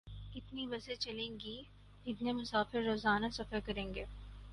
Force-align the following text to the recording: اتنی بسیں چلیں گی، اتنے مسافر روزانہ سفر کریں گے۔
اتنی 0.35 0.67
بسیں 0.67 0.95
چلیں 0.95 1.39
گی، 1.39 1.61
اتنے 2.05 2.31
مسافر 2.31 2.81
روزانہ 2.81 3.25
سفر 3.33 3.59
کریں 3.65 3.93
گے۔ 3.93 4.05